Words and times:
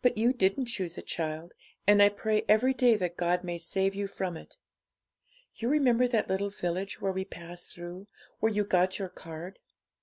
But 0.00 0.16
you 0.16 0.32
didn't 0.32 0.64
choose 0.72 0.96
it, 0.96 1.06
child; 1.06 1.52
and 1.86 2.02
I 2.02 2.08
pray 2.08 2.44
every 2.48 2.72
day 2.72 2.96
that 2.96 3.18
God 3.18 3.44
may 3.44 3.58
save 3.58 3.94
you 3.94 4.06
from 4.06 4.34
it. 4.38 4.56
You 5.56 5.68
remember 5.68 6.08
that 6.08 6.30
little 6.30 6.48
village 6.48 6.98
where 7.02 7.12
we 7.12 7.26
passed 7.26 7.66
through, 7.66 8.06
where 8.38 8.50
you 8.50 8.64
got 8.64 8.98
your 8.98 9.10
card?' 9.10 9.58